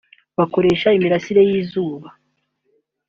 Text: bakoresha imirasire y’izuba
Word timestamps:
bakoresha 0.37 0.87
imirasire 0.97 1.41
y’izuba 1.49 2.07